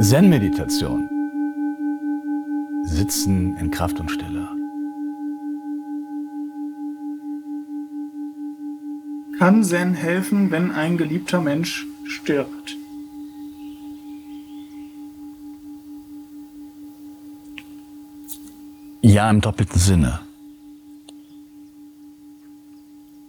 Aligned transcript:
Zen-Meditation. 0.00 1.08
Sitzen 2.84 3.56
in 3.56 3.72
Kraft 3.72 3.98
und 3.98 4.10
Stille. 4.10 4.48
Kann 9.38 9.64
Zen 9.64 9.94
helfen, 9.94 10.52
wenn 10.52 10.70
ein 10.70 10.96
geliebter 10.96 11.40
Mensch 11.40 11.86
stirbt? 12.04 12.76
Ja, 19.00 19.30
im 19.30 19.40
doppelten 19.40 19.78
Sinne. 19.78 20.20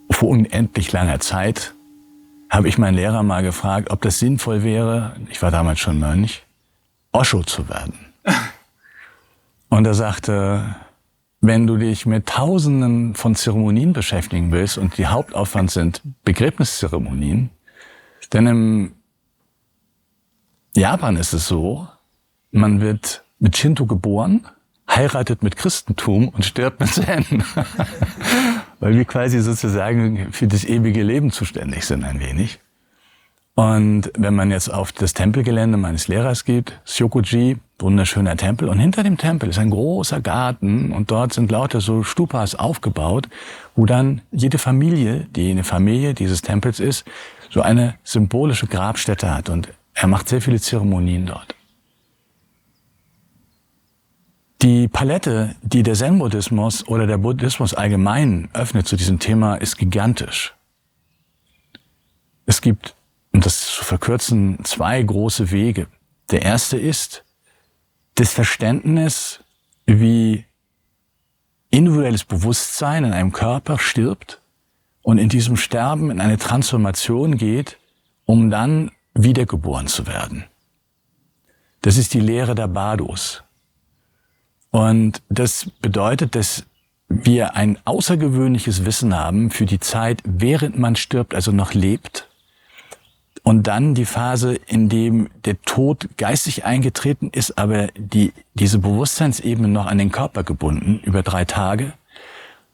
Vor 0.10 0.30
unendlich 0.30 0.92
langer 0.92 1.20
Zeit 1.20 1.76
habe 2.50 2.68
ich 2.68 2.80
meinen 2.80 2.96
Lehrer 2.96 3.22
mal 3.22 3.44
gefragt, 3.44 3.92
ob 3.92 4.02
das 4.02 4.18
sinnvoll 4.18 4.64
wäre, 4.64 5.16
ich 5.30 5.42
war 5.42 5.52
damals 5.52 5.80
schon 5.80 6.00
Mönch, 6.00 6.44
Osho 7.12 7.44
zu 7.44 7.70
werden. 7.70 7.94
Und 9.70 9.86
er 9.86 9.94
sagte, 9.94 10.76
wenn 11.42 11.68
du 11.68 11.78
dich 11.78 12.08
mit 12.08 12.26
Tausenden 12.26 13.14
von 13.14 13.36
Zeremonien 13.36 13.94
beschäftigen 13.94 14.52
willst 14.52 14.80
und 14.80 14.98
die 14.98 15.06
Hauptaufwand 15.06 15.70
sind 15.70 16.02
Begräbniszeremonien, 16.26 17.52
denn 18.34 18.48
im 18.48 18.92
Japan 20.76 21.16
ist 21.16 21.34
es 21.34 21.48
so, 21.48 21.88
man 22.52 22.82
wird 22.82 23.24
mit 23.38 23.56
Shinto 23.56 23.86
geboren, 23.86 24.46
heiratet 25.00 25.44
mit 25.44 25.56
Christentum 25.56 26.28
und 26.28 26.44
stirbt 26.44 26.82
mit 26.82 26.90
Zen. 26.90 27.26
Weil 28.80 28.96
wir 28.96 29.06
quasi 29.06 29.40
sozusagen 29.40 30.32
für 30.32 30.48
das 30.48 30.66
ewige 30.66 31.04
Leben 31.04 31.32
zuständig 31.32 31.86
sind 31.86 32.04
ein 32.04 32.20
wenig. 32.20 32.60
Und 33.56 34.12
wenn 34.18 34.36
man 34.36 34.52
jetzt 34.52 34.74
auf 34.74 34.92
das 34.92 35.14
Tempelgelände 35.14 35.78
meines 35.78 36.08
Lehrers 36.08 36.46
geht, 36.46 36.80
Syokuji, 36.86 37.58
wunderschöner 37.78 38.38
Tempel, 38.38 38.70
und 38.70 38.80
hinter 38.80 39.04
dem 39.04 39.18
Tempel 39.18 39.50
ist 39.50 39.60
ein 39.60 39.70
großer 39.70 40.22
Garten 40.22 40.92
und 40.92 41.12
dort 41.12 41.34
sind 41.34 41.52
lauter 41.52 41.82
so 41.82 42.04
Stupas 42.04 42.56
aufgebaut, 42.56 43.28
wo 43.76 43.86
dann 43.86 44.22
jede 44.32 44.58
Familie, 44.58 45.28
die 45.36 45.50
eine 45.50 45.66
Familie 45.66 46.14
dieses 46.14 46.42
Tempels 46.42 46.80
ist, 46.80 47.06
so 47.50 47.62
eine 47.62 47.96
symbolische 48.04 48.68
Grabstätte 48.68 49.34
hat 49.34 49.50
und 49.50 49.70
er 49.94 50.08
macht 50.08 50.30
sehr 50.30 50.42
viele 50.42 50.62
Zeremonien 50.62 51.26
dort. 51.26 51.49
Die 54.62 54.90
Palette, 54.90 55.56
die 55.62 55.84
der 55.84 55.96
Zen-Buddhismus 55.96 56.86
oder 56.88 57.08
der 57.08 57.18
Buddhismus 57.18 57.74
allgemein 57.74 58.50
öffnet 58.54 58.88
zu 58.88 58.98
diesem 58.98 59.20
Thema, 59.20 59.56
ist 59.56 59.78
gigantisch. 59.78 60.54
Es 62.46 62.62
gibt 62.62 62.96
und 63.32 63.46
das 63.46 63.76
zu 63.76 63.86
verkürzen, 63.86 64.60
zwei 64.66 65.02
große 65.02 65.52
Wege. 65.52 65.88
Der 66.32 66.42
erste 66.42 66.78
ist 66.78 67.24
das 68.16 68.34
Verständnis, 68.34 69.40
wie 69.86 70.46
individuelles 71.70 72.26
Bewusstsein 72.26 73.06
in 73.06 73.14
einem 73.14 73.32
Körper 73.32 73.78
stirbt 73.78 74.42
und 75.04 75.20
in 75.20 75.30
diesem 75.30 75.56
Sterben 75.56 76.12
in 76.12 76.20
eine 76.20 76.38
Transformation 76.38 77.38
geht, 77.38 77.78
um 78.26 78.50
dann 78.50 78.92
wiedergeboren 79.14 79.88
zu 79.88 80.06
werden. 80.08 80.46
Das 81.82 81.98
ist 81.98 82.14
die 82.14 82.20
Lehre 82.20 82.56
der 82.56 82.68
Bados. 82.68 83.44
Und 84.72 85.22
das 85.30 85.70
bedeutet, 85.82 86.36
dass 86.36 86.66
wir 87.08 87.56
ein 87.56 87.80
außergewöhnliches 87.86 88.86
Wissen 88.86 89.16
haben 89.16 89.50
für 89.50 89.66
die 89.66 89.80
Zeit, 89.80 90.22
während 90.24 90.78
man 90.78 90.96
stirbt, 90.96 91.34
also 91.34 91.52
noch 91.52 91.74
lebt, 91.74 92.30
und 93.44 93.68
dann 93.68 93.96
die 93.96 94.06
Phase, 94.06 94.56
in 94.68 94.90
dem 94.90 95.30
der 95.46 95.62
Tod 95.62 96.08
geistig 96.18 96.66
eingetreten 96.66 97.30
ist, 97.32 97.58
aber 97.58 97.88
die, 97.98 98.34
diese 98.54 98.80
Bewusstseinsebene 98.80 99.68
noch 99.68 99.88
an 99.88 99.98
den 99.98 100.12
Körper 100.12 100.44
gebunden, 100.44 101.00
über 101.04 101.24
drei 101.24 101.46
Tage. 101.46 101.94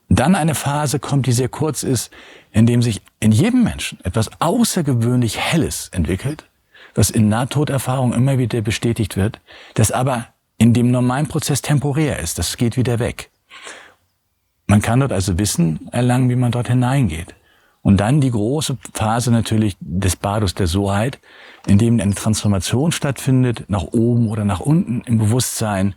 Dann 0.10 0.36
eine 0.36 0.56
Phase 0.56 1.00
kommt, 1.00 1.28
die 1.28 1.32
sehr 1.32 1.50
kurz 1.50 1.84
ist, 1.84 2.12
in 2.52 2.66
dem 2.66 2.82
sich 2.82 3.02
in 3.20 3.32
jedem 3.32 3.64
Menschen 3.64 4.00
etwas 4.04 4.30
außergewöhnlich 4.42 5.40
Helles 5.40 5.90
entwickelt, 5.94 6.46
was 6.94 7.10
in 7.10 7.30
Nahtoderfahrung 7.30 8.14
immer 8.14 8.38
wieder 8.38 8.62
bestätigt 8.62 9.18
wird, 9.18 9.40
das 9.76 9.92
aber 9.92 10.28
in 10.58 10.74
dem 10.74 10.92
normalen 10.92 11.28
Prozess 11.28 11.62
temporär 11.62 12.20
ist. 12.20 12.40
Das 12.40 12.58
geht 12.58 12.78
wieder 12.78 13.00
weg. 13.00 13.30
Man 14.68 14.82
kann 14.82 15.00
dort 15.00 15.12
also 15.12 15.38
Wissen 15.38 15.88
erlangen, 15.92 16.30
wie 16.30 16.36
man 16.36 16.52
dort 16.52 16.68
hineingeht. 16.68 17.36
Und 17.82 17.98
dann 17.98 18.20
die 18.20 18.32
große 18.32 18.78
Phase 18.94 19.32
natürlich 19.32 19.78
des 19.80 20.16
Bades 20.16 20.56
der 20.56 20.66
Soheit, 20.66 21.20
in 21.68 21.78
dem 21.78 22.00
eine 22.00 22.16
Transformation 22.16 22.92
stattfindet, 22.92 23.66
nach 23.68 23.84
oben 23.84 24.28
oder 24.30 24.44
nach 24.44 24.60
unten 24.60 25.02
im 25.02 25.20
Bewusstsein, 25.20 25.94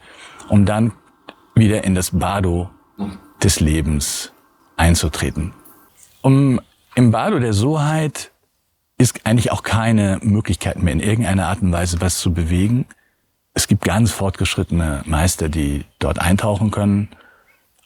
um 0.51 0.67
dann 0.67 0.93
wieder 1.55 1.85
in 1.85 1.95
das 1.95 2.11
Bado 2.11 2.69
des 3.43 3.61
Lebens 3.61 4.33
einzutreten. 4.77 5.55
Um 6.21 6.61
im 6.95 7.11
Bado 7.11 7.39
der 7.39 7.55
Soheit 7.55 8.33
ist 8.99 9.25
eigentlich 9.25 9.51
auch 9.51 9.63
keine 9.63 10.19
Möglichkeit 10.23 10.83
mehr 10.83 10.93
in 10.93 11.01
irgendeiner 11.01 11.47
Art 11.47 11.63
und 11.63 11.73
Weise 11.73 12.01
was 12.01 12.19
zu 12.19 12.35
bewegen. 12.35 12.87
Es 13.59 13.67
gibt 13.67 13.83
ganz 13.83 14.13
fortgeschrittene 14.13 15.03
Meister, 15.05 15.49
die 15.49 15.85
dort 15.99 16.21
eintauchen 16.21 16.71
können. 16.71 17.09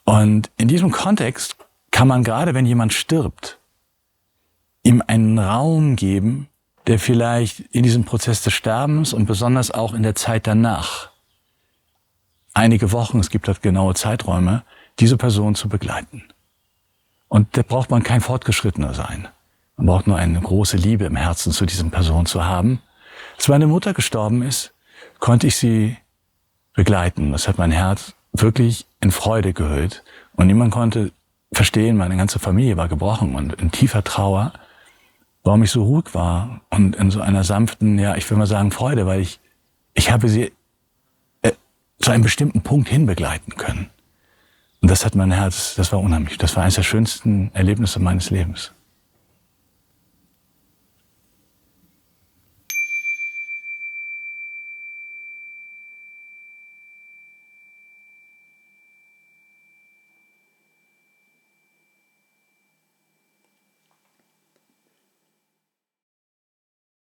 Und 0.05 0.51
in 0.59 0.69
diesem 0.69 0.91
Kontext 0.91 1.57
kann 1.91 2.07
man 2.07 2.25
gerade, 2.25 2.53
wenn 2.53 2.67
jemand 2.67 2.93
stirbt, 2.93 3.59
ihm 4.83 5.03
einen 5.07 5.39
Raum 5.39 5.97
geben, 5.97 6.51
der 6.87 6.99
vielleicht 6.99 7.61
in 7.71 7.85
diesem 7.85 8.05
Prozess 8.05 8.43
des 8.43 8.53
Sterbens 8.53 9.15
und 9.15 9.25
besonders 9.25 9.71
auch 9.71 9.95
in 9.95 10.03
der 10.03 10.15
Zeit 10.15 10.47
danach, 10.47 11.09
einige 12.53 12.93
Wochen, 12.93 13.19
es 13.19 13.31
gibt 13.31 13.49
dort 13.49 13.63
genaue 13.63 13.95
Zeiträume, 13.95 14.65
diese 14.99 15.17
Person 15.17 15.55
zu 15.55 15.71
begleiten. 15.71 16.23
Und 17.29 17.57
da 17.57 17.63
braucht 17.63 17.89
man 17.89 18.03
kein 18.03 18.21
Fortgeschrittener 18.21 18.93
sein. 18.93 19.27
Man 19.79 19.87
braucht 19.87 20.07
nur 20.07 20.19
eine 20.19 20.39
große 20.39 20.77
Liebe 20.77 21.07
im 21.07 21.17
Herzen 21.17 21.51
zu 21.51 21.65
diesem 21.65 21.91
Person 21.91 22.27
zu 22.27 22.45
haben. 22.45 22.83
Als 23.37 23.49
meine 23.49 23.67
Mutter 23.67 23.95
gestorben 23.95 24.43
ist, 24.43 24.75
konnte 25.19 25.47
ich 25.47 25.57
sie 25.57 25.97
begleiten. 26.75 27.33
Das 27.33 27.49
hat 27.49 27.59
mein 27.59 27.73
Herz 27.73 28.15
wirklich 28.33 28.87
in 29.01 29.11
Freude 29.11 29.53
gehüllt. 29.53 30.03
Und 30.35 30.47
niemand 30.47 30.73
konnte 30.73 31.13
verstehen, 31.53 31.97
meine 31.97 32.17
ganze 32.17 32.39
Familie 32.39 32.77
war 32.77 32.89
gebrochen 32.89 33.35
und 33.35 33.55
in 33.55 33.71
tiefer 33.71 34.03
Trauer 34.03 34.53
warum 35.43 35.63
ich 35.63 35.71
so 35.71 35.83
ruhig 35.85 36.15
war 36.15 36.61
und 36.71 36.97
in 36.97 37.11
so 37.11 37.21
einer 37.21 37.45
sanften, 37.45 37.99
ja, 37.99 38.17
ich 38.17 38.29
will 38.31 38.39
mal 38.39 38.47
sagen 38.47 38.71
Freude, 38.71 39.07
weil 39.07 39.21
ich, 39.21 39.41
ich 39.95 40.11
habe 40.11 40.29
sie 40.29 40.53
äh, 41.43 41.53
zu 41.99 42.11
einem 42.11 42.23
bestimmten 42.23 42.63
Punkt 42.63 42.89
hin 42.89 43.07
begleiten 43.07 43.57
können. 43.57 43.91
Und 44.81 44.91
das 44.91 45.05
hat 45.05 45.15
mein 45.15 45.31
Herz, 45.31 45.75
das 45.77 45.93
war 45.93 46.01
unheimlich. 46.01 46.39
Das 46.39 46.57
war 46.57 46.65
eines 46.65 46.75
der 46.75 46.83
schönsten 46.83 47.51
Erlebnisse 47.55 48.01
meines 48.01 48.31
Lebens. 48.31 48.73